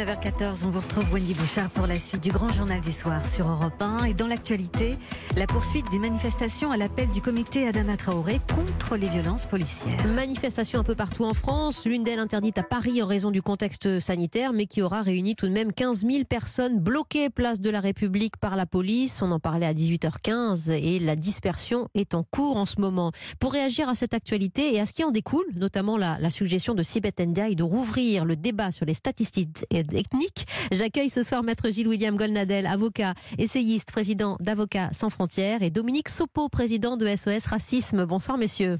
9h14, 0.00 0.64
on 0.64 0.70
vous 0.70 0.80
retrouve 0.80 1.12
Wendy 1.12 1.34
Bouchard 1.34 1.68
pour 1.68 1.86
la 1.86 1.94
suite 1.96 2.22
du 2.22 2.30
grand 2.30 2.50
journal 2.50 2.80
du 2.80 2.90
soir 2.90 3.26
sur 3.26 3.46
Europe 3.46 3.74
1. 3.80 4.04
Et 4.04 4.14
dans 4.14 4.26
l'actualité, 4.26 4.94
la 5.36 5.46
poursuite 5.46 5.90
des 5.90 5.98
manifestations 5.98 6.72
à 6.72 6.78
l'appel 6.78 7.10
du 7.10 7.20
comité 7.20 7.68
Adama 7.68 7.98
Traoré 7.98 8.40
contre 8.56 8.96
les 8.96 9.08
violences 9.08 9.44
policières. 9.44 10.06
Manifestations 10.06 10.80
un 10.80 10.84
peu 10.84 10.94
partout 10.94 11.24
en 11.24 11.34
France, 11.34 11.84
l'une 11.84 12.02
d'elles 12.02 12.18
interdite 12.18 12.56
à 12.56 12.62
Paris 12.62 13.02
en 13.02 13.06
raison 13.06 13.30
du 13.30 13.42
contexte 13.42 14.00
sanitaire, 14.00 14.54
mais 14.54 14.64
qui 14.64 14.80
aura 14.80 15.02
réuni 15.02 15.36
tout 15.36 15.46
de 15.46 15.52
même 15.52 15.70
15 15.70 16.06
000 16.06 16.24
personnes 16.24 16.78
bloquées 16.78 17.28
place 17.28 17.60
de 17.60 17.68
la 17.68 17.80
République 17.80 18.38
par 18.38 18.56
la 18.56 18.64
police. 18.64 19.20
On 19.20 19.30
en 19.30 19.38
parlait 19.38 19.66
à 19.66 19.74
18h15 19.74 20.70
et 20.70 20.98
la 20.98 21.14
dispersion 21.14 21.88
est 21.94 22.14
en 22.14 22.22
cours 22.22 22.56
en 22.56 22.64
ce 22.64 22.80
moment. 22.80 23.12
Pour 23.38 23.52
réagir 23.52 23.90
à 23.90 23.94
cette 23.94 24.14
actualité 24.14 24.74
et 24.74 24.80
à 24.80 24.86
ce 24.86 24.94
qui 24.94 25.04
en 25.04 25.10
découle, 25.10 25.46
notamment 25.56 25.98
la, 25.98 26.30
suggestion 26.30 26.74
de 26.74 26.82
Sibeth 26.82 27.20
Ndiaye 27.20 27.54
de 27.54 27.64
rouvrir 27.64 28.24
le 28.24 28.36
débat 28.36 28.70
sur 28.70 28.86
les 28.86 28.94
statistiques 28.94 29.66
ethniques. 29.94 30.46
J'accueille 30.72 31.10
ce 31.10 31.22
soir 31.22 31.42
Maître 31.42 31.70
Gilles-William 31.70 32.16
Golnadel, 32.16 32.66
avocat, 32.66 33.14
essayiste, 33.38 33.92
président 33.92 34.36
d'Avocats 34.40 34.90
sans 34.92 35.10
frontières, 35.10 35.62
et 35.62 35.70
Dominique 35.70 36.08
Sopo, 36.08 36.48
président 36.48 36.96
de 36.96 37.06
SOS 37.06 37.46
Racisme. 37.46 38.04
Bonsoir, 38.04 38.38
messieurs. 38.38 38.78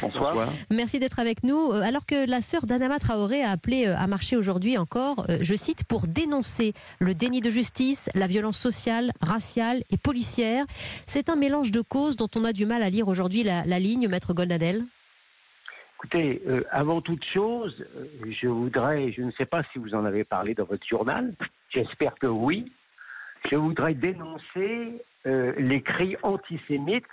Bonsoir. 0.00 0.48
Merci 0.70 0.98
d'être 0.98 1.18
avec 1.18 1.42
nous. 1.42 1.72
Euh, 1.72 1.82
Alors 1.82 2.06
que 2.06 2.28
la 2.28 2.40
sœur 2.40 2.66
d'Anama 2.66 2.98
Traoré 2.98 3.42
a 3.42 3.50
appelé 3.50 3.86
euh, 3.86 3.96
à 3.96 4.06
marcher 4.06 4.36
aujourd'hui 4.36 4.78
encore, 4.78 5.26
euh, 5.28 5.38
je 5.40 5.54
cite, 5.56 5.84
pour 5.84 6.06
dénoncer 6.06 6.72
le 7.00 7.14
déni 7.14 7.40
de 7.40 7.50
justice, 7.50 8.08
la 8.14 8.26
violence 8.26 8.58
sociale, 8.58 9.12
raciale 9.20 9.82
et 9.90 9.96
policière. 9.96 10.66
C'est 11.06 11.28
un 11.28 11.36
mélange 11.36 11.70
de 11.70 11.80
causes 11.80 12.16
dont 12.16 12.28
on 12.36 12.44
a 12.44 12.52
du 12.52 12.66
mal 12.66 12.82
à 12.82 12.90
lire 12.90 13.08
aujourd'hui 13.08 13.42
la, 13.42 13.64
la 13.64 13.78
ligne, 13.78 14.08
Maître 14.08 14.34
Golnadel. 14.34 14.84
Écoutez, 16.00 16.42
euh, 16.46 16.62
avant 16.70 17.00
toute 17.00 17.24
chose, 17.24 17.84
euh, 17.96 18.06
je 18.30 18.46
voudrais, 18.46 19.10
je 19.10 19.22
ne 19.22 19.32
sais 19.32 19.46
pas 19.46 19.64
si 19.72 19.80
vous 19.80 19.94
en 19.96 20.04
avez 20.04 20.22
parlé 20.22 20.54
dans 20.54 20.64
votre 20.64 20.86
journal, 20.86 21.34
j'espère 21.70 22.14
que 22.14 22.28
oui, 22.28 22.70
je 23.50 23.56
voudrais 23.56 23.94
dénoncer 23.94 25.02
euh, 25.26 25.52
les 25.58 25.82
cris 25.82 26.16
antisémites 26.22 27.04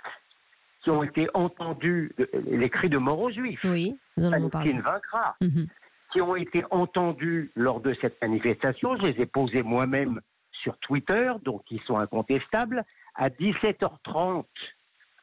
qui 0.82 0.90
ont 0.90 1.02
été 1.02 1.26
entendus, 1.34 2.12
les 2.48 2.70
cris 2.70 2.88
de 2.88 2.98
mort 2.98 3.18
aux 3.20 3.30
juifs, 3.30 3.60
Oui, 3.64 3.98
nous 4.16 4.30
parlé. 4.30 4.50
Palestine 4.50 4.80
vaincra, 4.82 5.34
Mhm. 5.42 5.66
qui 6.12 6.20
ont 6.20 6.36
été 6.36 6.62
entendus 6.70 7.50
lors 7.56 7.80
de 7.80 7.92
cette 8.00 8.22
manifestation. 8.22 8.96
Je 8.98 9.06
les 9.06 9.20
ai 9.20 9.26
posés 9.26 9.62
moi-même 9.64 10.20
sur 10.52 10.78
Twitter, 10.78 11.32
donc 11.44 11.62
ils 11.72 11.80
sont 11.82 11.98
incontestables. 11.98 12.84
À 13.16 13.30
17h30, 13.30 14.46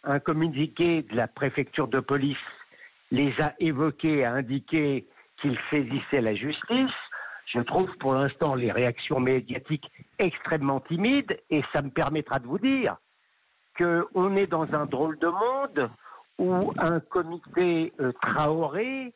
un 0.04 0.20
communiqué 0.20 1.04
de 1.04 1.16
la 1.16 1.30
préfecture 1.30 1.88
de 1.88 2.02
police 2.02 2.36
les 3.14 3.32
a 3.40 3.54
évoqués, 3.60 4.26
a 4.26 4.34
indiqué 4.34 5.06
qu'ils 5.40 5.58
saisissaient 5.70 6.22
la 6.22 6.34
justice. 6.34 6.92
Je 7.46 7.60
trouve 7.60 7.96
pour 8.00 8.16
l'instant 8.16 8.56
les 8.56 8.72
réactions 8.72 9.20
médiatiques 9.20 9.90
extrêmement 10.18 10.80
timides 10.80 11.40
et 11.52 11.64
ça 11.74 11.84
me 11.84 11.92
permettra 11.92 12.40
de 12.40 12.48
vous 12.48 12.58
dire 12.58 12.98
qu'on 13.78 14.36
est 14.36 14.48
dans 14.48 14.74
un 14.74 14.88
drôle 14.88 15.20
de 15.20 15.28
monde 15.28 15.92
où 16.40 16.74
un 16.80 17.00
comité 17.00 17.94
euh, 18.00 18.12
Traoré 18.20 19.14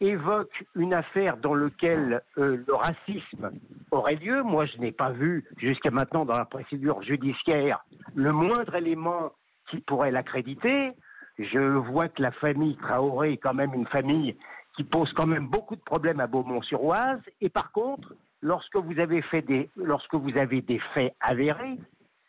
évoque 0.00 0.64
une 0.74 0.92
affaire 0.92 1.38
dans 1.38 1.54
laquelle 1.54 2.22
euh, 2.36 2.62
le 2.66 2.74
racisme 2.74 3.52
aurait 3.90 4.16
lieu. 4.16 4.42
Moi, 4.42 4.66
je 4.66 4.76
n'ai 4.78 4.92
pas 4.92 5.12
vu 5.12 5.46
jusqu'à 5.56 5.90
maintenant 5.90 6.26
dans 6.26 6.36
la 6.36 6.44
procédure 6.44 7.02
judiciaire 7.02 7.82
le 8.14 8.32
moindre 8.32 8.74
élément 8.74 9.32
qui 9.70 9.80
pourrait 9.80 10.10
l'accréditer. 10.10 10.92
Je 11.40 11.58
vois 11.58 12.08
que 12.08 12.20
la 12.20 12.32
famille 12.32 12.76
Traoré 12.76 13.32
est 13.32 13.36
quand 13.38 13.54
même 13.54 13.72
une 13.72 13.86
famille 13.86 14.36
qui 14.76 14.84
pose 14.84 15.10
quand 15.14 15.26
même 15.26 15.46
beaucoup 15.46 15.74
de 15.74 15.80
problèmes 15.80 16.20
à 16.20 16.26
Beaumont-sur-Oise. 16.26 17.20
Et 17.40 17.48
par 17.48 17.72
contre, 17.72 18.14
lorsque 18.42 18.76
vous 18.76 18.98
avez 18.98 19.22
fait 19.22 19.42
des, 19.42 19.70
lorsque 19.76 20.14
vous 20.14 20.36
avez 20.36 20.60
des 20.60 20.78
faits 20.94 21.14
avérés, 21.20 21.78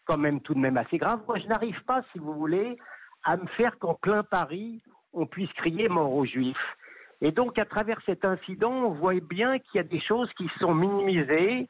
quand 0.05 0.17
même 0.17 0.39
tout 0.41 0.53
de 0.53 0.59
même 0.59 0.77
assez 0.77 0.97
graves, 0.97 1.21
moi 1.27 1.37
je 1.39 1.47
n'arrive 1.47 1.81
pas, 1.83 2.01
si 2.11 2.19
vous 2.19 2.33
voulez, 2.33 2.77
à 3.23 3.37
me 3.37 3.45
faire 3.57 3.77
qu'en 3.79 3.95
plein 3.95 4.23
Paris, 4.23 4.81
on 5.13 5.25
puisse 5.25 5.51
crier 5.53 5.89
mort 5.89 6.13
aux 6.13 6.25
Juifs. 6.25 6.77
Et 7.23 7.31
donc, 7.31 7.59
à 7.59 7.65
travers 7.65 7.99
cet 8.05 8.25
incident, 8.25 8.71
on 8.71 8.89
voit 8.91 9.13
bien 9.19 9.59
qu'il 9.59 9.75
y 9.75 9.79
a 9.79 9.83
des 9.83 9.99
choses 9.99 10.31
qui 10.33 10.49
sont 10.59 10.73
minimisées 10.73 11.67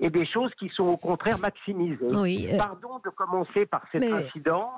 et 0.00 0.10
des 0.10 0.24
choses 0.24 0.50
qui 0.54 0.70
sont 0.70 0.84
au 0.84 0.96
contraire 0.96 1.38
maximisées. 1.38 1.98
Oui, 2.10 2.48
euh, 2.50 2.56
Pardon 2.56 3.00
de 3.04 3.10
commencer 3.10 3.66
par 3.66 3.82
cet 3.92 4.00
Mais- 4.00 4.12
incident, 4.12 4.70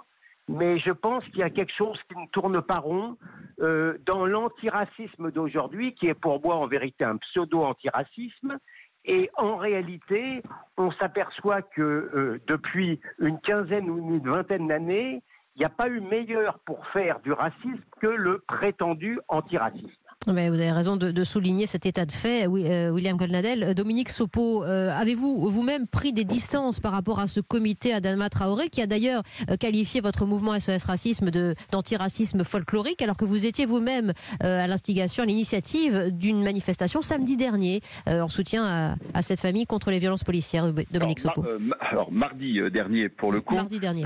mais 0.49 0.79
je 0.79 0.91
pense 0.91 1.25
qu'il 1.27 1.39
y 1.39 1.43
a 1.43 1.51
quelque 1.51 1.73
chose 1.73 1.99
qui 2.09 2.19
ne 2.19 2.27
tourne 2.29 2.63
pas 2.63 2.79
rond 2.79 3.17
euh, 3.61 3.99
dans 4.07 4.27
l'antiracisme 4.27 5.31
d'aujourd'hui, 5.31 5.95
qui 5.95 6.07
est 6.07 6.15
pour 6.15 6.41
moi 6.41 6.57
en 6.57 6.67
vérité 6.67 7.05
un 7.05 7.17
pseudo-antiracisme. 7.17 8.59
Et 9.05 9.31
en 9.37 9.57
réalité, 9.57 10.43
on 10.77 10.91
s'aperçoit 10.93 11.63
que 11.63 11.83
euh, 11.83 12.41
depuis 12.47 13.01
une 13.19 13.41
quinzaine 13.41 13.89
ou 13.89 13.99
une 13.99 14.31
vingtaine 14.31 14.69
d'années, 14.69 15.23
il 15.55 15.61
n'y 15.61 15.65
a 15.65 15.71
pas 15.71 15.89
eu 15.89 16.01
meilleur 16.01 16.59
pour 16.61 16.87
faire 16.89 17.21
du 17.21 17.33
racisme 17.33 17.81
que 18.01 18.07
le 18.07 18.45
prétendu 18.47 19.19
antiracisme. 19.29 20.06
Mais 20.35 20.49
vous 20.49 20.57
avez 20.57 20.73
raison 20.73 20.97
de, 20.97 21.13
de 21.13 21.25
souligner 21.25 21.67
cet 21.67 21.87
état 21.87 22.05
de 22.05 22.11
fait, 22.11 22.49
oui, 22.49 22.65
euh, 22.67 22.91
William 22.91 23.17
Golnadel. 23.17 23.63
Euh, 23.63 23.75
Dominique 23.75 24.09
Sopo, 24.09 24.65
euh, 24.65 24.91
avez-vous 24.91 25.49
vous-même 25.49 25.87
pris 25.87 26.13
des 26.13 26.25
distances 26.25 26.81
par 26.81 26.91
rapport 26.91 27.21
à 27.21 27.29
ce 27.29 27.39
comité 27.39 27.93
Adama 27.93 28.29
Traoré 28.29 28.69
qui 28.69 28.83
a 28.83 28.87
d'ailleurs 28.87 29.23
qualifié 29.61 30.01
votre 30.01 30.27
mouvement 30.27 30.59
SOS 30.59 30.83
Racisme 30.85 31.31
de- 31.31 31.55
d'antiracisme 31.71 32.43
folklorique 32.43 33.03
alors 33.03 33.17
que 33.17 33.25
vous 33.25 33.47
étiez 33.47 33.67
vous-même 33.67 34.13
euh, 34.43 34.65
à 34.65 34.67
l'instigation, 34.67 35.23
à 35.23 35.27
l'initiative 35.27 36.11
d'une 36.11 36.43
manifestation 36.43 37.03
samedi 37.03 37.37
dernier 37.37 37.81
en 38.09 38.27
soutien 38.29 38.65
à, 38.65 38.95
à 39.15 39.23
cette 39.23 39.39
famille 39.41 39.67
contre 39.67 39.93
les 39.93 40.01
violences 40.01 40.25
policières, 40.25 40.73
Dominique 40.91 41.21
alors, 41.21 41.35
Sopo 41.37 41.43
mar- 41.61 41.79
alors, 41.81 42.11
mardi 42.13 42.59
dernier 42.73 43.09
pour 43.09 43.31
le 43.31 43.41
coup, 43.43 43.55
Mardi 43.55 43.79
dernier. 43.79 44.03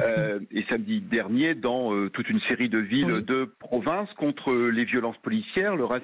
et 0.50 0.64
samedi 0.68 1.00
dernier 1.00 1.54
dans 1.54 1.92
toute 2.12 2.28
une 2.28 2.40
série 2.48 2.68
de 2.68 2.78
villes 2.78 3.06
Oui. 3.12 3.22
de 3.22 3.50
province 3.58 4.08
contre 4.18 4.52
les 4.52 4.84
violences 4.84 5.16
policières, 5.22 5.76
le 5.76 5.84
racisme 5.86 5.99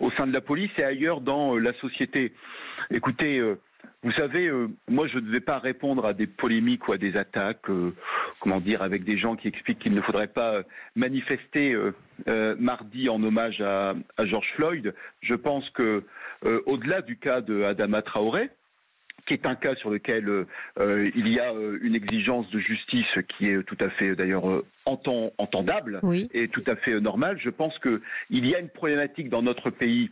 au 0.00 0.10
sein 0.12 0.26
de 0.26 0.32
la 0.32 0.40
police 0.40 0.70
et 0.78 0.84
ailleurs 0.84 1.20
dans 1.20 1.54
euh, 1.54 1.58
la 1.58 1.72
société. 1.74 2.32
Écoutez, 2.90 3.38
euh, 3.38 3.58
vous 4.02 4.12
savez, 4.12 4.46
euh, 4.46 4.68
moi 4.88 5.06
je 5.06 5.18
ne 5.18 5.30
vais 5.30 5.40
pas 5.40 5.58
répondre 5.58 6.04
à 6.06 6.12
des 6.12 6.26
polémiques 6.26 6.88
ou 6.88 6.92
à 6.92 6.98
des 6.98 7.16
attaques, 7.16 7.66
comment 8.40 8.60
dire, 8.60 8.82
avec 8.82 9.04
des 9.04 9.18
gens 9.18 9.36
qui 9.36 9.48
expliquent 9.48 9.78
qu'il 9.78 9.94
ne 9.94 10.00
faudrait 10.02 10.28
pas 10.28 10.62
manifester 10.94 11.76
mardi 12.58 13.08
en 13.08 13.22
hommage 13.22 13.60
à, 13.60 13.94
à 14.16 14.26
George 14.26 14.48
Floyd. 14.56 14.94
Je 15.22 15.34
pense 15.34 15.68
que 15.70 16.04
au-delà 16.66 17.02
du 17.02 17.16
cas 17.16 17.40
de 17.40 17.62
Adama 17.62 18.02
Traoré, 18.02 18.50
qui 19.26 19.34
est 19.34 19.46
un 19.46 19.54
cas 19.56 19.74
sur 19.76 19.90
lequel 19.90 20.28
euh, 20.28 20.46
euh, 20.78 21.10
il 21.16 21.28
y 21.28 21.40
a 21.40 21.52
euh, 21.52 21.78
une 21.82 21.94
exigence 21.94 22.48
de 22.50 22.58
justice 22.60 23.06
qui 23.36 23.48
est 23.48 23.62
tout 23.64 23.76
à 23.80 23.90
fait 23.90 24.14
d'ailleurs 24.14 24.48
euh, 24.48 24.64
entend- 24.84 25.32
entendable 25.38 25.98
Oui. 26.02 26.28
et 26.32 26.48
tout 26.48 26.62
à 26.66 26.76
fait 26.76 27.00
normale. 27.00 27.38
Je 27.42 27.50
pense 27.50 27.76
que 27.78 28.00
il 28.30 28.46
y 28.46 28.54
a 28.54 28.60
une 28.60 28.68
problématique 28.68 29.28
dans 29.28 29.42
notre 29.42 29.70
pays 29.70 30.10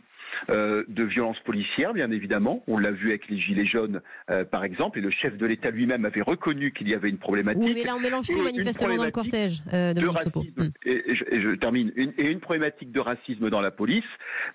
euh, 0.49 0.83
de 0.89 1.03
violence 1.03 1.39
policière, 1.45 1.93
bien 1.93 2.11
évidemment. 2.11 2.61
On 2.67 2.77
l'a 2.77 2.91
vu 2.91 3.09
avec 3.09 3.29
les 3.29 3.37
gilets 3.39 3.65
jaunes, 3.67 4.01
euh, 4.29 4.43
par 4.43 4.65
exemple, 4.65 4.97
et 4.99 5.01
le 5.01 5.11
chef 5.11 5.37
de 5.37 5.45
l'État 5.45 5.69
lui-même 5.69 6.03
avait 6.03 6.21
reconnu 6.23 6.73
qu'il 6.73 6.89
y 6.89 6.93
avait 6.93 7.09
une 7.09 7.19
problématique. 7.19 7.63
Oui, 7.63 7.71
mais 7.73 7.85
là 7.85 7.95
on 7.95 8.01
mélange 8.01 8.27
tout 8.27 8.37
une 8.39 8.43
manifestement 8.43 8.97
dans 8.97 9.05
le 9.05 9.11
cortège, 9.11 9.61
problématique 9.61 9.73
euh, 9.73 9.93
de 9.93 10.07
racisme, 10.09 10.51
Hmm. 10.57 10.69
et, 10.85 11.11
et 11.11 11.15
je, 11.15 11.23
et 11.31 11.41
je 11.41 11.49
termine, 11.55 11.93
une, 11.95 12.11
et 12.17 12.25
une 12.29 12.41
problématique 12.41 12.91
de 12.91 12.99
racisme 12.99 13.49
dans 13.49 13.61
la 13.61 13.71
police, 13.71 14.03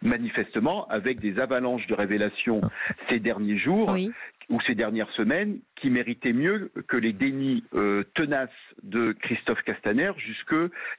manifestement, 0.02 0.86
avec 0.88 1.20
des 1.20 1.38
avalanches 1.38 1.86
de 1.86 1.94
révélations 1.94 2.60
ces 3.08 3.18
derniers 3.20 3.58
jours 3.58 3.90
Oui. 3.92 4.10
Ou 4.50 4.60
ces 4.66 4.74
dernières 4.74 5.10
semaines 5.12 5.60
qui 5.80 5.90
méritaient 5.90 6.32
mieux 6.32 6.72
que 6.88 6.96
les 6.96 7.12
dénis 7.12 7.64
euh, 7.74 8.04
tenaces 8.14 8.50
de 8.82 9.12
Christophe 9.12 9.62
Castaner 9.62 10.10
jusque 10.18 10.54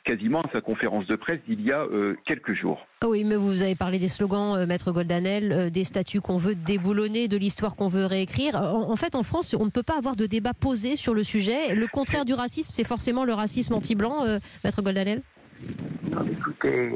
quasiment 0.06 0.40
à 0.40 0.50
sa 0.52 0.62
conférence 0.62 1.06
de 1.08 1.16
presse 1.18 1.40
d'il 1.48 1.62
y 1.62 1.72
a 1.72 1.82
euh, 1.82 2.16
quelques 2.26 2.54
jours. 2.54 2.88
Ah 3.02 3.10
Oui, 3.10 3.24
mais 3.26 3.36
vous 3.36 3.62
avez 3.62 3.76
parlé 3.76 4.00
des 4.00 4.08
slogans, 4.08 4.56
euh, 4.56 4.66
Maître 4.66 4.92
Goldanel, 4.92 5.52
euh, 5.52 5.70
des 5.70 5.84
statuts 5.84 6.22
qu'on 6.22 6.38
veut 6.38 6.56
déboulonner, 6.56 7.28
de 7.28 7.38
l'histoire 7.38 7.76
qu'on 7.76 7.88
veut 7.90 8.06
réécrire. 8.06 8.56
En, 8.56 8.90
en 8.90 8.96
fait, 8.96 9.16
en 9.16 9.24
France, 9.24 9.54
on 9.60 9.66
ne 9.66 9.70
peut 9.70 9.84
pas 9.84 9.98
avoir 9.98 10.16
de 10.16 10.26
débat 10.26 10.54
posé 10.54 10.96
sur 10.96 11.14
le 11.14 11.24
sujet. 11.24 11.76
Le 11.76 11.88
contraire 11.88 12.24
du 12.24 12.34
racisme, 12.34 12.72
c'est 12.74 12.88
forcément 12.88 13.26
le 13.26 13.34
racisme 13.34 13.74
anti-blanc, 13.74 14.24
euh, 14.26 14.40
Maître 14.64 14.82
Goldanel? 14.82 15.22
Non, 16.10 16.26
écoutez, 16.26 16.92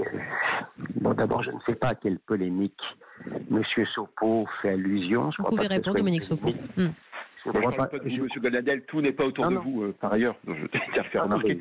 bon, 0.96 1.14
d'abord, 1.14 1.44
je 1.44 1.52
ne 1.52 1.60
sais 1.66 1.76
pas 1.76 1.94
quelle 1.96 2.20
polémique 2.20 2.80
Monsieur 3.50 3.86
Sopo 3.88 4.48
fait 4.62 4.70
allusion. 4.70 5.32
Je 5.32 5.42
Vous 5.42 5.50
pouvez 5.50 5.68
répondre, 5.68 5.98
Dominique 5.98 6.24
Sopo. 6.24 6.50
Hmm. 6.78 6.88
Je 7.46 7.52
parle 7.52 7.76
pas- 7.76 7.86
pas 7.86 8.00
de 8.00 8.10
je- 8.10 8.16
vous, 8.18 8.24
Monsieur 8.24 8.42
Goladel, 8.42 8.82
tout 8.86 9.02
n'est 9.02 9.12
pas 9.12 9.26
autour 9.26 9.44
Non, 9.46 9.50
de 9.52 9.56
non. 9.56 9.62
vous, 9.62 9.84
euh, 9.84 9.96
par 10.00 10.14
ailleurs. 10.14 10.36
Donc, 10.46 10.58
Je 10.60 10.66
tiens 10.68 10.82
à 10.98 11.04
faire 11.04 11.24
Ah 11.26 11.28
non, 11.28 11.38
remarquer. 11.38 11.60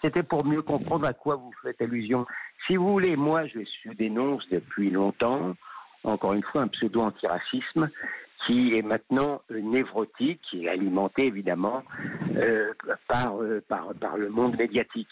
C'était- 0.00 0.22
pour- 0.22 0.44
mieux 0.46 0.62
comprendre 0.62 1.06
à 1.06 1.12
quoi 1.12 1.36
vous 1.36 1.52
faites 1.62 1.80
allusion. 1.82 2.26
Si 2.66 2.76
vous 2.76 2.90
voulez, 2.90 3.16
moi, 3.16 3.46
je 3.46 3.60
suis- 3.64 3.94
dénonce 3.94 4.48
depuis 4.50 4.90
longtemps, 4.90 5.54
encore 6.04 6.32
une 6.32 6.42
fois, 6.42 6.62
un 6.62 6.68
pseudo-antiracisme 6.68 7.90
qui 8.46 8.74
est 8.76 8.82
maintenant 8.82 9.42
névrotique, 9.50 10.40
qui 10.50 10.64
est 10.64 10.68
alimenté 10.68 11.26
évidemment 11.26 11.82
euh, 12.36 12.72
par, 13.08 13.40
euh, 13.40 13.62
par, 13.68 13.94
par 14.00 14.16
le 14.16 14.28
monde 14.30 14.56
médiatique. 14.56 15.08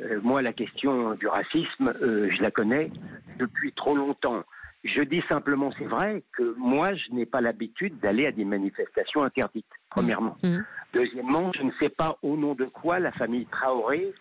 Euh, 0.00 0.20
moi, 0.22 0.42
la 0.42 0.52
question 0.52 1.14
du 1.14 1.26
racisme, 1.26 1.94
euh, 2.02 2.28
je 2.30 2.42
la 2.42 2.50
connais 2.50 2.90
depuis 3.38 3.72
trop 3.72 3.94
longtemps. 3.94 4.42
Je 4.84 5.00
dis 5.00 5.22
simplement, 5.28 5.72
c'est 5.78 5.86
vrai 5.86 6.22
que 6.36 6.54
moi, 6.58 6.92
je 6.94 7.12
n'ai 7.12 7.24
pas 7.24 7.40
l'habitude 7.40 7.98
d'aller 8.00 8.26
à 8.26 8.32
des 8.32 8.44
manifestations 8.44 9.22
interdites, 9.22 9.64
premièrement. 9.88 10.36
Mmh. 10.42 10.58
Deuxièmement, 10.92 11.52
je 11.54 11.62
ne 11.62 11.72
sais 11.80 11.88
pas 11.88 12.18
au 12.22 12.36
nom 12.36 12.54
de 12.54 12.66
quoi 12.66 12.98
la 12.98 13.10
famille 13.12 13.46
Traoré 13.46 14.12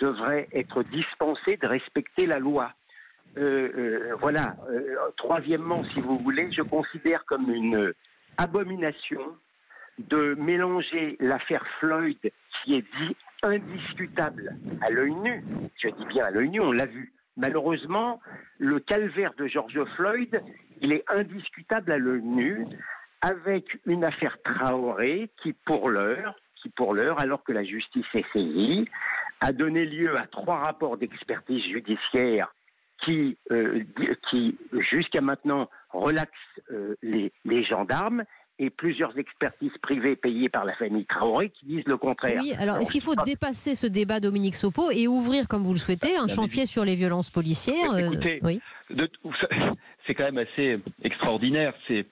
devrait 0.00 0.48
être 0.52 0.82
dispensée 0.84 1.56
de 1.56 1.66
respecter 1.66 2.26
la 2.26 2.38
loi. 2.38 2.72
Euh, 3.38 3.70
euh, 3.76 4.14
voilà. 4.20 4.56
Euh, 4.70 4.96
troisièmement, 5.16 5.84
si 5.92 6.00
vous 6.00 6.18
voulez, 6.18 6.50
je 6.52 6.62
considère 6.62 7.24
comme 7.26 7.50
une 7.50 7.92
abomination 8.38 9.20
de 9.98 10.34
mélanger 10.34 11.16
l'affaire 11.20 11.64
Floyd, 11.78 12.18
qui 12.64 12.74
est 12.74 12.84
dit 12.98 13.16
indiscutable 13.46 14.56
à 14.82 14.90
l'œil 14.90 15.14
nu, 15.14 15.42
je 15.76 15.88
dis 15.88 16.04
bien 16.06 16.24
à 16.24 16.30
l'œil 16.30 16.50
nu, 16.50 16.60
on 16.60 16.72
l'a 16.72 16.86
vu. 16.86 17.12
Malheureusement, 17.36 18.20
le 18.58 18.80
calvaire 18.80 19.34
de 19.34 19.46
George 19.46 19.82
Floyd, 19.96 20.42
il 20.80 20.92
est 20.92 21.04
indiscutable 21.08 21.92
à 21.92 21.98
l'œil 21.98 22.22
nu, 22.22 22.66
avec 23.20 23.78
une 23.86 24.04
affaire 24.04 24.38
Traoré 24.42 25.30
qui, 25.42 25.52
pour 25.52 25.90
l'heure, 25.90 26.34
alors 27.18 27.44
que 27.44 27.52
la 27.52 27.64
justice 27.64 28.06
est 28.14 28.24
saisie, 28.32 28.88
a 29.40 29.52
donné 29.52 29.84
lieu 29.84 30.16
à 30.16 30.26
trois 30.26 30.58
rapports 30.58 30.96
d'expertise 30.96 31.62
judiciaire 31.64 32.52
qui, 33.04 33.36
euh, 33.50 33.84
jusqu'à 34.90 35.20
maintenant, 35.20 35.68
relaxent 35.90 36.30
euh, 36.70 36.96
les 37.02 37.64
gendarmes 37.64 38.24
et 38.58 38.70
plusieurs 38.70 39.16
expertises 39.18 39.76
privées 39.82 40.16
payées 40.16 40.48
par 40.48 40.64
la 40.64 40.74
famille 40.74 41.04
Traoré 41.04 41.50
qui 41.50 41.66
disent 41.66 41.86
le 41.86 41.96
contraire. 41.98 42.40
Oui, 42.42 42.52
alors 42.58 42.76
est-ce 42.78 42.90
qu'il 42.90 43.02
faut 43.02 43.14
dépasser 43.14 43.74
ce 43.74 43.86
débat 43.86 44.20
Dominique 44.20 44.54
Sopo 44.54 44.90
et 44.90 45.06
ouvrir, 45.06 45.46
comme 45.48 45.62
vous 45.62 45.74
le 45.74 45.78
souhaitez, 45.78 46.16
un 46.16 46.28
chantier 46.28 46.66
sur 46.66 46.84
les 46.84 46.96
violences 46.96 47.30
policières 47.30 47.92
euh, 47.92 48.10
Écoutez, 48.10 48.40
Oui. 48.42 48.60
c'est 50.06 50.14
quand 50.14 50.24
même 50.24 50.38
assez 50.38 50.78
extraordinaire. 51.02 51.74
C'est 51.88 52.06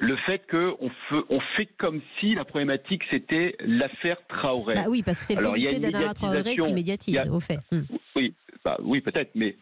le 0.00 0.16
fait 0.16 0.42
qu'on 0.50 0.90
fait, 1.08 1.24
on 1.30 1.40
fait 1.56 1.68
comme 1.78 2.00
si 2.18 2.34
la 2.34 2.44
problématique 2.44 3.02
c'était 3.10 3.56
l'affaire 3.60 4.18
Traoré. 4.28 4.74
Bah 4.74 4.84
oui, 4.88 5.02
parce 5.02 5.18
que 5.18 5.24
c'est 5.24 5.34
le 5.34 5.42
comité 5.42 5.76
une 5.76 5.82
d'Adama 5.82 6.14
Traoré 6.14 6.56
qui 6.56 6.72
médiatise, 6.72 7.16
a- 7.16 7.30
au 7.32 7.40
fait. 7.40 7.58
Hmm. 7.72 7.82
Oui, 8.14 8.34
bah, 8.64 8.78
oui, 8.82 9.00
peut-être, 9.00 9.30
mais 9.34 9.56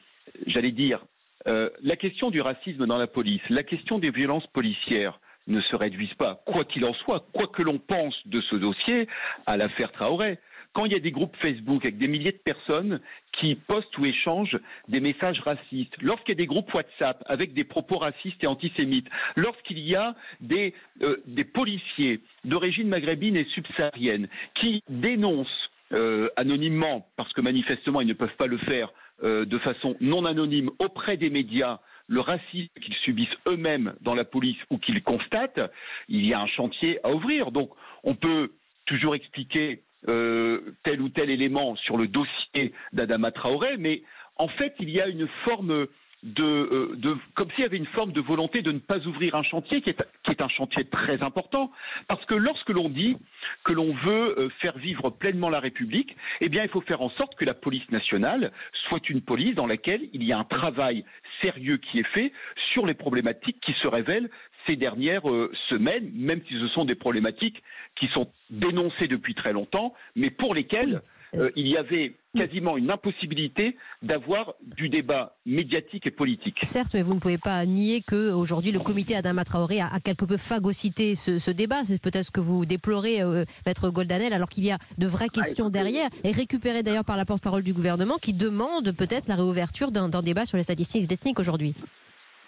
j'allais 0.47 0.73
dire, 0.73 1.05
euh, 1.47 1.71
la 1.83 1.97
question 1.97 2.31
du 2.31 2.41
racisme 2.41 2.87
dans 2.87 2.99
la 2.99 3.07
police, 3.07 3.41
la 3.49 3.63
question 3.63 3.99
des 3.99 4.11
violences 4.11 4.47
policières 4.49 5.21
ne 5.49 5.61
se 5.61 5.75
réduisent 5.75 6.15
pas, 6.15 6.41
quoi 6.47 6.65
qu'il 6.65 6.85
en 6.85 6.95
soit, 6.95 7.27
quoi 7.33 7.49
que 7.49 7.62
l'on 7.62 7.79
pense 7.79 8.15
de 8.27 8.41
ce 8.43 8.56
dossier, 8.56 9.09
à 9.47 9.56
l'affaire 9.56 9.93
Traoré. 9.93 10.39
Quand 10.75 10.85
il 10.85 10.93
y 10.93 10.97
a 10.97 11.00
des 11.00 11.11
groupes 11.11 11.35
Facebook 11.41 11.85
avec 11.85 11.99
des 11.99 12.09
milliers 12.09 12.33
de 12.33 12.39
personnes 12.45 13.00
qui 13.33 13.55
postent 13.55 13.97
ou 13.99 14.05
échangent 14.05 14.59
des 14.89 15.00
messages 15.00 15.41
racistes, 15.41 15.95
lorsqu'il 16.00 16.33
y 16.33 16.37
a 16.37 16.43
des 16.43 16.47
groupes 16.47 16.73
WhatsApp 16.73 17.25
avec 17.27 17.55
des 17.55 17.65
propos 17.65 17.99
racistes 17.99 18.45
et 18.45 18.47
antisémites, 18.47 19.09
lorsqu'il 19.35 19.79
y 19.79 19.97
a 19.97 20.15
des, 20.41 20.75
euh, 21.03 21.17
policiers 21.55 22.21
d'origine 22.45 22.89
maghrébine 22.89 23.37
et 23.37 23.45
subsaharienne 23.47 24.29
qui 24.55 24.83
dénoncent 24.89 25.71
euh, 25.95 26.29
anonymement, 26.37 27.09
parce 27.17 27.33
que 27.33 27.41
manifestement 27.41 28.03
ils 28.03 28.06
ne 28.06 28.12
peuvent 28.12 28.37
pas 28.37 28.47
le 28.47 28.59
faire 28.59 28.93
euh, 29.25 29.47
de 29.47 29.59
façon 29.59 29.97
non 30.00 30.27
anonyme 30.27 30.71
auprès 30.79 31.17
des 31.17 31.31
médias, 31.31 31.81
le 32.09 32.21
racisme 32.21 32.69
qu'ils 32.81 32.95
subissent 33.05 33.37
eux-mêmes 33.47 33.95
dans 34.01 34.15
la 34.15 34.25
police 34.25 34.57
ou 34.71 34.79
qu'ils 34.79 35.03
constatent, 35.03 35.61
il 36.09 36.27
y 36.27 36.35
a 36.35 36.41
un 36.41 36.47
chantier 36.47 36.99
à 37.05 37.13
ouvrir. 37.13 37.53
Donc 37.53 37.71
on 38.03 38.15
peut 38.15 38.53
toujours 38.87 39.15
expliquer 39.15 39.83
euh, 40.09 40.75
tel 40.85 41.01
ou 41.01 41.11
tel 41.11 41.31
élément 41.31 41.77
sur 41.77 41.97
le 41.97 42.09
dossier 42.09 42.73
d'Adama 42.93 43.31
Traoré, 43.31 43.77
mais 43.77 44.03
en 44.37 44.49
fait 44.49 44.75
il 44.81 44.91
y 44.91 45.01
a 45.01 45.07
une 45.07 45.29
forme 45.45 45.87
de, 46.23 46.43
euh, 46.43 46.97
de 46.97 47.17
comme 47.35 47.50
s'il 47.53 47.61
y 47.61 47.67
avait 47.67 47.76
une 47.76 47.87
forme 47.87 48.12
de 48.12 48.20
volonté 48.20 48.62
de 48.62 48.73
ne 48.73 48.79
pas 48.79 48.99
ouvrir 49.06 49.35
un 49.37 49.43
chantier 49.43 49.81
qui 49.81 49.91
est, 49.91 50.03
qui 50.25 50.32
est 50.32 50.43
un 50.43 50.49
chantier 50.49 50.85
très 50.85 51.23
important, 51.23 51.70
parce 52.09 52.25
que 52.26 52.35
lorsque 52.35 52.70
l'on 52.70 52.88
dit 52.88 53.17
que 53.65 53.73
l'on 53.73 53.94
veut 53.94 54.38
euh, 54.38 54.49
faire 54.61 54.76
vivre 54.79 55.11
pleinement 55.11 55.49
la 55.49 55.61
République, 55.61 56.17
eh 56.41 56.49
bien 56.49 56.65
il 56.65 56.69
faut 56.70 56.81
faire 56.81 57.03
en 57.03 57.11
sorte 57.11 57.37
que 57.37 57.44
la 57.44 57.55
police 57.55 57.88
nationale 57.91 58.53
soit 58.88 59.09
une 59.09 59.20
police 59.20 59.55
dans 59.55 59.67
laquelle 59.67 60.09
il 60.12 60.25
y 60.25 60.32
a 60.32 60.38
un 60.38 60.44
travail 60.44 61.05
sérieux 61.41 61.76
qui 61.76 62.00
est 62.00 62.09
fait 62.09 62.32
sur 62.73 62.85
les 62.85 62.94
problématiques 62.94 63.61
qui 63.61 63.73
se 63.75 63.87
révèlent 63.87 64.31
ces 64.69 64.76
dernières 64.76 65.29
euh, 65.29 65.50
semaines, 65.70 66.11
même 66.15 66.41
si 66.47 66.55
ce 66.61 66.69
sont 66.69 66.85
des 66.85 66.94
problématiques 66.94 67.62
qui 67.99 68.06
sont 68.09 68.29
dénoncées 68.50 69.09
depuis 69.09 69.35
très 69.35 69.53
longtemps, 69.53 69.94
mais 70.15 70.31
pour 70.31 70.55
lesquelles 70.55 71.00
Oui. 71.35 71.41
euh, 71.41 71.50
il 71.56 71.67
y 71.69 71.76
avait 71.76 72.15
quasiment 72.37 72.76
une 72.76 72.91
impossibilité 72.91 73.76
d'avoir 74.03 74.55
du 74.76 74.88
débat 74.88 75.37
médiatique 75.44 76.06
et 76.06 76.11
politique. 76.12 76.56
Certes, 76.62 76.93
mais 76.94 77.03
vous 77.03 77.15
ne 77.15 77.19
pouvez 77.20 77.38
pas 77.38 77.67
nier 77.67 78.00
que 78.00 78.31
aujourd'hui 78.32 78.70
le 78.70 78.79
comité 78.79 79.17
Adama 79.17 79.44
Traoré 79.44 79.81
a, 79.81 79.88
a 79.93 79.99
quelque 80.00 80.25
peu 80.25 80.37
phagocyté 80.37 81.14
ce, 81.17 81.38
ce 81.38 81.50
débat. 81.50 81.82
C'est 81.85 82.00
peut-être 82.00 82.26
ce 82.26 82.31
que 82.31 82.41
vous 82.41 82.64
déplorez, 82.67 83.23
euh, 83.23 83.44
maître 83.67 83.91
Goldanel, 83.91 84.32
alors 84.32 84.49
qu'il 84.49 84.64
y 84.64 84.71
a 84.71 84.79
de 84.99 85.06
vraies 85.06 85.29
questions 85.31 85.67
écoutez, 85.67 85.79
derrière, 85.82 86.09
et 86.25 86.31
récupéré 86.32 86.82
d'ailleurs 86.82 87.05
par 87.05 87.17
la 87.17 87.25
porte-parole 87.25 87.62
du 87.64 87.73
gouvernement, 87.73 88.17
qui 88.21 88.35
demande 88.35 88.93
peut-être 88.93 89.26
la 89.29 89.35
réouverture 89.35 89.91
d'un 89.91 90.09
d'un 90.09 90.23
débat 90.23 90.44
sur 90.44 90.56
les 90.59 90.62
statistiques 90.62 91.11
ethniques 91.11 91.41
aujourd'hui. 91.41 91.75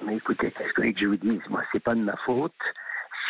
Mais 0.02 0.16
écoutez, 0.16 0.50
qu'est-ce 0.50 0.72
que 0.72 0.82
je 0.98 1.06
vous 1.06 1.16
dise 1.16 1.40
Moi, 1.48 1.62
c'est 1.72 1.82
pas 1.82 1.94
de 1.94 2.00
ma 2.00 2.16
faute 2.18 2.54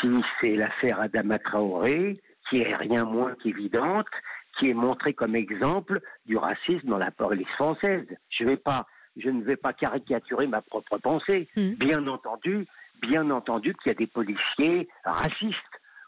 si 0.01 0.09
c'est 0.41 0.55
l'affaire 0.55 1.01
Adama 1.01 1.39
Traoré, 1.39 2.21
qui 2.49 2.61
est 2.61 2.75
rien 2.77 3.05
moins 3.05 3.35
qu'évidente, 3.43 4.07
qui 4.59 4.71
est 4.71 4.75
montrée 4.75 5.15
comme 5.15 5.37
exemple 5.37 6.01
du 6.27 6.37
racisme 6.37 6.89
dans 6.89 6.99
la 6.99 7.11
police 7.11 7.49
française. 7.57 8.07
Je 8.31 8.45
vais 8.45 8.57
pas, 8.57 8.87
je 9.17 9.29
ne 9.31 9.43
vais 9.43 9.57
pas 9.57 9.73
caricaturer 9.73 10.47
ma 10.47 10.63
propre 10.63 10.99
pensée. 10.99 11.49
Mhm. 11.57 11.75
Bien 11.75 12.07
entendu, 12.07 12.67
bien 13.03 13.31
entendu 13.31 13.75
qu'il 13.75 13.91
y 13.91 13.95
a 13.95 13.99
des 13.99 14.07
policiers 14.07 14.89
racistes, 15.05 15.57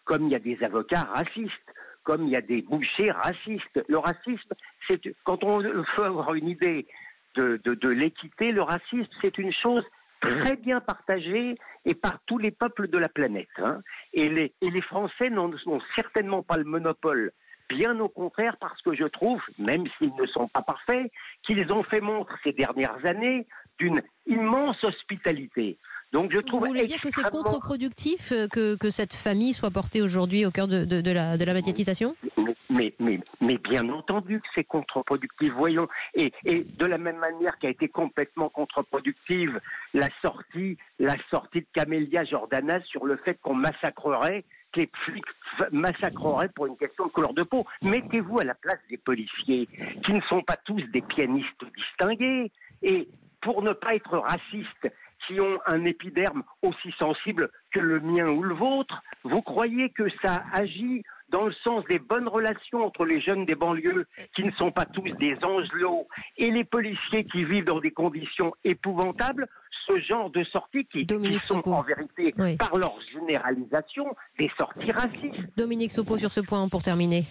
comme 0.05 0.27
il 0.27 0.33
y 0.33 0.37
a 0.37 0.41
des 0.41 0.63
avocats 0.63 1.09
racistes, 1.15 1.75
comme 2.05 2.25
il 2.25 2.31
y 2.31 2.37
a 2.37 2.41
des 2.41 2.63
bouchers 2.63 3.11
racistes. 3.11 3.85
Le 3.89 3.99
racisme, 3.99 4.55
c'est 4.89 5.01
quand 5.25 5.45
on 5.45 5.59
veut 5.59 5.85
avoir 5.99 6.35
une 6.35 6.49
idée 6.49 6.87
de, 7.35 7.61
de, 7.65 7.75
de 7.75 7.89
l'équité, 7.89 8.53
le 8.53 8.63
racisme, 8.63 9.09
c'est 9.21 9.39
une 9.39 9.53
chose 9.53 9.85
très 10.29 10.57
bien 10.57 10.81
partagée 10.81 11.57
et 11.85 11.95
par 11.95 12.19
tous 12.27 12.39
les 12.39 12.51
peuples 12.51 12.89
de 12.89 12.99
la 12.99 13.09
planète. 13.09 13.49
hein. 13.59 13.81
Et, 14.13 14.29
les, 14.29 14.55
et 14.61 14.71
les 14.71 14.81
Français 14.83 15.31
n'en 15.31 15.51
ont 15.67 15.81
certainement 15.97 16.43
pas 16.43 16.57
le 16.57 16.65
monopole. 16.65 17.33
Bien 17.69 17.99
au 18.01 18.09
contraire, 18.09 18.57
parce 18.61 18.81
que 18.83 18.95
je 18.95 19.05
trouve, 19.05 19.41
même 19.59 19.85
s'ils 19.99 20.15
ne 20.15 20.27
sont 20.27 20.49
pas 20.49 20.63
parfaits, 20.63 21.11
qu'ils 21.43 21.73
ont 21.73 21.83
fait 21.85 22.01
montre 22.01 22.37
ces 22.45 22.53
dernières 22.53 23.05
années 23.07 23.47
d'une 23.79 24.03
immense 24.27 24.83
hospitalité. 24.85 25.79
Donc 26.13 26.31
je 26.31 26.39
Vous 26.51 26.59
voulez 26.59 26.85
dire 26.85 27.01
que 27.01 27.11
c'est 27.11 27.23
contre-productif 27.31 28.33
euh, 28.33 28.47
que, 28.47 28.77
que 28.77 28.91
cette 28.91 29.15
famille 29.15 29.55
soit 29.55 29.71
portée 29.71 30.03
aujourd'hui 30.03 30.45
au 30.45 30.51
cœur 30.51 30.69
de, 30.69 30.85
de- 30.85 31.01
de 31.01 31.11
la, 31.11 31.39
de 31.39 31.45
la 31.45 31.55
médiatisation? 31.55 32.15
Mais, 32.37 32.55
mais, 32.69 32.95
mais, 32.99 33.21
mais 33.41 33.57
bien 33.59 33.89
entendu 33.89 34.41
que 34.41 34.47
c'est 34.55 34.65
contre-productif, 34.65 35.53
voyons. 35.55 35.89
Et, 36.15 36.33
et 36.45 36.65
de 36.65 36.85
la 36.87 36.99
même 36.99 37.17
manière 37.17 37.59
qu'a 37.59 37.71
été 37.71 37.89
complètement 37.89 38.51
contre-productive 38.51 39.59
la 39.95 40.09
sortie, 40.23 40.77
la 40.99 41.15
sortie 41.31 41.61
de 41.61 41.67
Camélia 41.73 42.25
Jordana 42.25 42.83
sur 42.85 43.07
le 43.07 43.17
fait 43.17 43.39
qu'on 43.41 43.55
massacrerait, 43.55 44.45
que 44.73 44.81
les 44.81 44.91
flics 45.07 45.25
massacreraient 45.71 46.49
pour 46.51 46.67
une 46.67 46.77
question 46.77 47.07
de 47.07 47.11
couleur 47.11 47.33
de 47.35 47.43
peau. 47.43 47.65
Mettez-vous 47.83 48.39
à 48.41 48.45
la 48.45 48.55
place 48.55 48.81
des 48.91 48.99
policiers, 48.99 49.67
qui 50.05 50.13
ne 50.13 50.21
sont 50.23 50.43
pas 50.43 50.57
tous 50.65 50.83
des 50.93 51.03
pianistes 51.03 51.65
distingués. 51.77 52.51
Et 52.83 53.09
pour 53.41 53.63
ne 53.63 53.73
pas 53.73 53.95
être 53.95 54.19
racistes, 54.19 54.89
qui 55.27 55.41
ont 55.41 55.59
un 55.67 55.85
épiderme 55.85 56.43
aussi 56.63 56.93
sensible 56.99 57.51
que 57.73 57.81
le 57.81 58.01
mien 58.01 58.27
ou 58.29 58.43
le 58.43 58.55
vôtre, 58.55 59.03
vous 59.25 59.43
croyez 59.43 59.91
que 59.91 60.05
ça 60.25 60.43
agit 60.53 61.03
dans 61.31 61.47
le 61.47 61.53
sens 61.65 61.83
des 61.87 61.99
bonnes 61.99 62.29
relations 62.29 62.85
entre 62.85 63.07
les 63.07 63.21
jeunes 63.21 63.47
des 63.47 63.55
banlieues, 63.55 64.07
qui 64.37 64.45
ne 64.45 64.51
sont 64.53 64.71
pas 64.71 64.85
tous 64.85 65.11
des 65.19 65.35
angelots, 65.43 66.07
et 66.37 66.51
les 66.51 66.65
policiers 66.65 67.25
qui 67.25 67.45
vivent 67.45 67.65
dans 67.65 67.81
des 67.81 67.91
conditions 67.91 68.53
épouvantables, 68.65 69.49
ce 69.87 69.99
genre 70.01 70.31
de 70.31 70.45
sorties 70.45 70.85
qui, 70.85 71.07
sont 71.41 71.55
Sopo. 71.57 71.73
en 71.73 71.83
vérité, 71.83 72.35
Oui. 72.39 72.57
par 72.59 72.77
leur 72.77 72.95
généralisation, 73.13 74.15
des 74.39 74.51
sorties 74.59 74.93
racistes. 74.93 75.57
Dominique 75.57 75.91
Sopo 75.91 76.19
sur 76.19 76.31
ce 76.31 76.41
point 76.41 76.69
pour 76.69 76.83
terminer. 76.83 77.25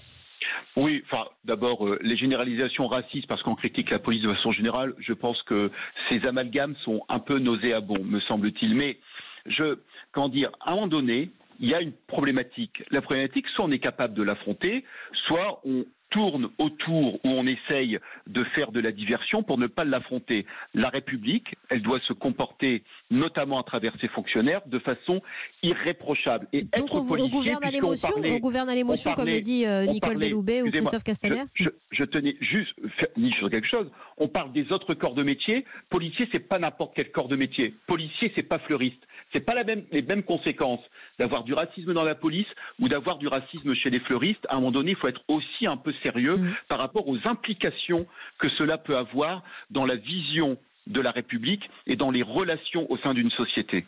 Oui, 0.75 1.03
enfin, 1.05 1.25
d'abord, 1.45 1.85
euh, 1.85 1.99
les 2.01 2.15
généralisations 2.15 2.87
racistes, 2.87 3.27
parce 3.27 3.43
qu'on 3.43 3.55
critique 3.55 3.89
la 3.89 3.99
police 3.99 4.21
de 4.21 4.33
façon 4.33 4.51
générale, 4.51 4.93
je 4.99 5.13
pense 5.13 5.41
que 5.43 5.71
ces 6.09 6.25
amalgames 6.25 6.75
sont 6.83 7.03
un 7.09 7.19
peu 7.19 7.39
nauséabonds, 7.39 8.03
me 8.03 8.19
semble-t-il. 8.21 8.75
Mais 8.75 8.97
je, 9.45 9.77
comment 10.11 10.29
dire, 10.29 10.51
à 10.61 10.71
un 10.71 10.75
moment 10.75 10.87
donné, 10.87 11.29
il 11.59 11.69
y 11.69 11.75
a 11.75 11.81
une 11.81 11.93
problématique. 12.07 12.83
La 12.89 13.01
problématique, 13.01 13.47
soit 13.49 13.65
on 13.65 13.71
est 13.71 13.79
capable 13.79 14.13
de 14.13 14.23
l'affronter, 14.23 14.83
soit 15.27 15.61
on, 15.65 15.85
tourne 16.11 16.49
autour, 16.59 17.15
où 17.15 17.29
on 17.29 17.47
essaye 17.47 17.97
de 18.27 18.43
faire 18.55 18.71
de 18.71 18.79
la 18.79 18.91
diversion 18.91 19.43
pour 19.43 19.57
ne 19.57 19.67
pas 19.67 19.83
l'affronter. 19.83 20.45
La 20.73 20.89
République, 20.89 21.55
elle 21.69 21.81
doit 21.81 21.99
se 22.01 22.13
comporter, 22.13 22.83
notamment 23.09 23.59
à 23.59 23.63
travers 23.63 23.93
ses 23.99 24.07
fonctionnaires, 24.09 24.61
de 24.67 24.79
façon 24.79 25.21
irréprochable. 25.63 26.47
Et 26.53 26.59
Donc 26.59 26.71
être 26.73 26.95
on, 26.95 27.07
policier, 27.07 27.29
on 27.33 27.37
gouverne 27.37 27.63
à 27.63 27.71
l'émotion, 27.71 28.09
on 28.17 28.39
gouverne 28.39 28.69
à 28.69 28.75
l'émotion, 28.75 29.13
comme 29.13 29.27
le 29.27 29.41
dit 29.41 29.65
euh, 29.65 29.85
Nicole 29.85 30.17
Belloubet 30.17 30.61
ou 30.61 30.69
Christophe 30.69 31.03
Castaner 31.03 31.43
je, 31.55 31.69
je, 31.91 32.03
tenais 32.03 32.35
juste 32.41 32.73
ni 33.17 33.31
sur 33.33 33.49
quelque 33.49 33.67
chose. 33.67 33.89
On 34.17 34.27
parle 34.27 34.51
des 34.51 34.71
autres 34.71 34.93
corps 34.93 35.15
de 35.15 35.23
métier. 35.23 35.65
Policier, 35.89 36.27
c'est 36.31 36.39
pas 36.39 36.59
n'importe 36.59 36.93
quel 36.95 37.11
corps 37.11 37.27
de 37.27 37.35
métier. 37.35 37.73
Policier, 37.87 38.31
c'est 38.35 38.43
pas 38.43 38.59
fleuriste. 38.59 39.01
C'est 39.33 39.39
pas 39.39 39.55
la 39.55 39.63
même, 39.63 39.83
les 39.91 40.01
mêmes 40.01 40.23
conséquences 40.23 40.81
d'avoir 41.19 41.43
du 41.43 41.53
racisme 41.53 41.93
dans 41.93 42.03
la 42.03 42.15
police 42.15 42.47
ou 42.79 42.89
d'avoir 42.89 43.17
du 43.17 43.27
racisme 43.27 43.73
chez 43.75 43.89
les 43.89 43.99
fleuristes. 44.01 44.45
À 44.49 44.55
un 44.55 44.59
moment 44.59 44.71
donné, 44.71 44.91
il 44.91 44.97
faut 44.97 45.07
être 45.07 45.23
aussi 45.27 45.67
un 45.67 45.77
peu 45.77 45.93
sérieux 46.03 46.38
mm. 46.38 46.53
par 46.67 46.79
rapport 46.79 47.08
aux 47.08 47.17
implications 47.25 48.05
que 48.39 48.50
cela 48.58 48.77
peut 48.77 48.98
avoir 48.98 49.43
dans 49.70 49.86
la 49.86 49.96
vision 49.96 50.58
de 50.88 51.01
la 51.01 51.12
République 51.12 51.70
et 51.88 51.96
dans 51.96 52.12
les 52.12 52.24
relations 52.24 52.91
au 52.91 52.98
sein 52.98 53.13
d'une 53.13 53.31
société. 53.31 53.86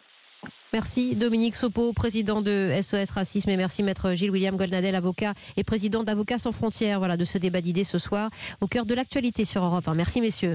Merci 0.73 1.15
Dominique 1.15 1.55
Sopo, 1.55 1.93
président 1.93 2.41
de 2.41 2.71
SOS 2.81 3.11
Racisme 3.11 3.51
et 3.51 3.57
merci 3.57 3.83
maître 3.83 4.15
Gilles 4.15 4.31
William 4.31 4.57
Goldnadel, 4.57 4.95
avocat 4.95 5.33
et 5.55 5.63
président 5.63 6.03
d'Avocats 6.03 6.39
sans 6.39 6.51
frontières. 6.51 6.97
Voilà 6.97 7.15
de 7.15 7.25
ce 7.25 7.37
débat 7.37 7.61
d'idées 7.61 7.83
ce 7.83 7.99
soir 7.99 8.31
au 8.59 8.65
cœur 8.65 8.87
de 8.87 8.95
l'actualité 8.95 9.45
sur 9.45 9.63
Europe 9.63 9.87
1. 9.87 9.93
Merci 9.93 10.19
messieurs. 10.19 10.51